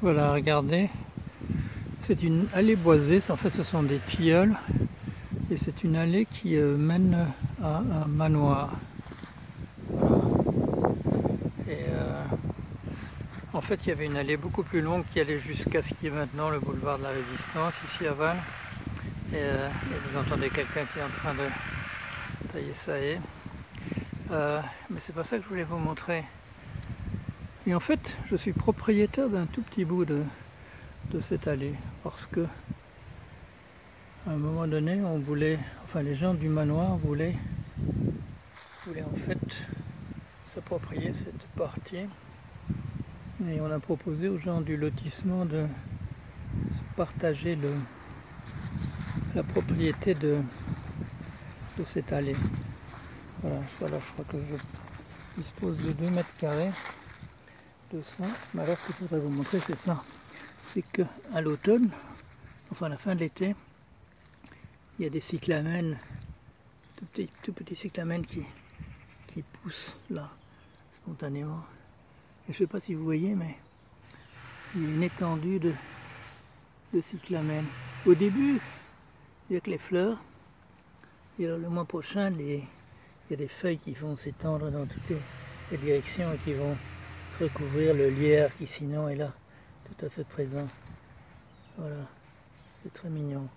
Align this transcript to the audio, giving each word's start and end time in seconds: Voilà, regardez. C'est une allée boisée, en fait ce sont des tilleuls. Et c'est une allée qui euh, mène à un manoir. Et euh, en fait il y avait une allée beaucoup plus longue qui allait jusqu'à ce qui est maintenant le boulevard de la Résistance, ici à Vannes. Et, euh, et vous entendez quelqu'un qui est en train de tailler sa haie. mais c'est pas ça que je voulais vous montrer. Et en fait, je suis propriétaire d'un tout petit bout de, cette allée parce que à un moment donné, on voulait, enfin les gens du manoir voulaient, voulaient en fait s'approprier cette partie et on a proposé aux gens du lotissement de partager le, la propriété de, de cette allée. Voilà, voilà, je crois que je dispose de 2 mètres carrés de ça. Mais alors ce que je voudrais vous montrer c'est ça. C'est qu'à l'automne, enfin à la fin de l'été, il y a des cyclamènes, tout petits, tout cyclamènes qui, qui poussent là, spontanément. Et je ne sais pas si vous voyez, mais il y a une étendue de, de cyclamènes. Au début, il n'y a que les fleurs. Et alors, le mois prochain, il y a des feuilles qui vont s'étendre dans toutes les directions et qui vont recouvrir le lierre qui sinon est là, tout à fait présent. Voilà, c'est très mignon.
Voilà, 0.00 0.32
regardez. 0.32 0.88
C'est 2.02 2.22
une 2.22 2.46
allée 2.52 2.76
boisée, 2.76 3.20
en 3.30 3.36
fait 3.36 3.50
ce 3.50 3.64
sont 3.64 3.82
des 3.82 3.98
tilleuls. 3.98 4.56
Et 5.50 5.56
c'est 5.56 5.82
une 5.82 5.96
allée 5.96 6.24
qui 6.24 6.56
euh, 6.56 6.76
mène 6.76 7.26
à 7.60 7.78
un 7.78 8.06
manoir. 8.06 8.70
Et 11.66 11.82
euh, 11.88 12.22
en 13.52 13.60
fait 13.60 13.80
il 13.84 13.88
y 13.88 13.92
avait 13.92 14.06
une 14.06 14.16
allée 14.16 14.36
beaucoup 14.36 14.62
plus 14.62 14.80
longue 14.82 15.02
qui 15.12 15.18
allait 15.18 15.40
jusqu'à 15.40 15.82
ce 15.82 15.92
qui 15.94 16.06
est 16.06 16.10
maintenant 16.10 16.48
le 16.50 16.60
boulevard 16.60 16.98
de 16.98 17.02
la 17.02 17.10
Résistance, 17.10 17.74
ici 17.84 18.06
à 18.06 18.12
Vannes. 18.12 18.36
Et, 19.32 19.36
euh, 19.36 19.68
et 19.68 19.98
vous 20.12 20.18
entendez 20.20 20.48
quelqu'un 20.50 20.84
qui 20.92 21.00
est 21.00 21.02
en 21.02 21.08
train 21.08 21.34
de 21.34 22.52
tailler 22.52 22.74
sa 22.74 22.96
haie. 23.00 23.20
mais 24.30 25.00
c'est 25.00 25.12
pas 25.14 25.24
ça 25.24 25.38
que 25.38 25.42
je 25.42 25.48
voulais 25.48 25.64
vous 25.64 25.78
montrer. 25.78 26.22
Et 27.68 27.74
en 27.74 27.80
fait, 27.80 28.16
je 28.30 28.36
suis 28.36 28.54
propriétaire 28.54 29.28
d'un 29.28 29.44
tout 29.44 29.60
petit 29.60 29.84
bout 29.84 30.06
de, 30.06 30.22
cette 31.20 31.46
allée 31.46 31.74
parce 32.02 32.24
que 32.24 32.46
à 34.26 34.30
un 34.30 34.38
moment 34.38 34.66
donné, 34.66 35.02
on 35.02 35.18
voulait, 35.18 35.58
enfin 35.84 36.00
les 36.00 36.14
gens 36.14 36.32
du 36.32 36.48
manoir 36.48 36.96
voulaient, 36.96 37.34
voulaient 38.86 39.02
en 39.02 39.16
fait 39.16 39.38
s'approprier 40.46 41.12
cette 41.12 41.42
partie 41.56 42.06
et 43.46 43.60
on 43.60 43.70
a 43.70 43.78
proposé 43.78 44.30
aux 44.30 44.38
gens 44.38 44.62
du 44.62 44.78
lotissement 44.78 45.44
de 45.44 45.66
partager 46.96 47.54
le, 47.54 47.74
la 49.34 49.42
propriété 49.42 50.14
de, 50.14 50.38
de 51.78 51.84
cette 51.84 52.14
allée. 52.14 52.36
Voilà, 53.42 53.60
voilà, 53.78 53.98
je 53.98 54.12
crois 54.14 54.24
que 54.24 54.38
je 54.38 55.42
dispose 55.42 55.76
de 55.84 55.92
2 55.92 56.08
mètres 56.08 56.34
carrés 56.40 56.70
de 57.92 58.02
ça. 58.02 58.24
Mais 58.54 58.62
alors 58.62 58.78
ce 58.78 58.88
que 58.88 58.92
je 58.94 58.98
voudrais 59.00 59.20
vous 59.20 59.30
montrer 59.30 59.60
c'est 59.60 59.78
ça. 59.78 60.02
C'est 60.68 60.82
qu'à 60.82 61.40
l'automne, 61.40 61.90
enfin 62.70 62.86
à 62.86 62.90
la 62.90 62.98
fin 62.98 63.14
de 63.14 63.20
l'été, 63.20 63.54
il 64.98 65.04
y 65.04 65.06
a 65.06 65.10
des 65.10 65.20
cyclamènes, 65.20 65.98
tout 66.96 67.06
petits, 67.06 67.30
tout 67.42 67.74
cyclamènes 67.74 68.26
qui, 68.26 68.42
qui 69.28 69.42
poussent 69.42 69.96
là, 70.10 70.30
spontanément. 70.96 71.64
Et 72.48 72.52
je 72.52 72.62
ne 72.62 72.66
sais 72.66 72.66
pas 72.66 72.80
si 72.80 72.94
vous 72.94 73.04
voyez, 73.04 73.34
mais 73.34 73.56
il 74.74 74.82
y 74.82 74.86
a 74.86 74.88
une 74.88 75.02
étendue 75.02 75.58
de, 75.58 75.72
de 76.92 77.00
cyclamènes. 77.00 77.66
Au 78.06 78.14
début, 78.14 78.60
il 79.48 79.52
n'y 79.52 79.56
a 79.56 79.60
que 79.60 79.70
les 79.70 79.78
fleurs. 79.78 80.18
Et 81.38 81.46
alors, 81.46 81.58
le 81.58 81.68
mois 81.68 81.84
prochain, 81.84 82.32
il 82.38 82.64
y 83.30 83.34
a 83.34 83.36
des 83.36 83.48
feuilles 83.48 83.78
qui 83.78 83.92
vont 83.92 84.16
s'étendre 84.16 84.70
dans 84.70 84.86
toutes 84.86 85.16
les 85.70 85.78
directions 85.78 86.32
et 86.32 86.38
qui 86.38 86.54
vont 86.54 86.76
recouvrir 87.38 87.94
le 87.94 88.10
lierre 88.10 88.54
qui 88.56 88.66
sinon 88.66 89.08
est 89.08 89.16
là, 89.16 89.32
tout 89.84 90.04
à 90.04 90.08
fait 90.08 90.24
présent. 90.24 90.66
Voilà, 91.76 92.06
c'est 92.82 92.92
très 92.92 93.08
mignon. 93.08 93.48